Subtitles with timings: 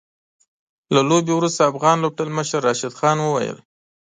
[0.93, 3.57] له لوبې وروسته افغان لوبډلمشر راشد خان وويل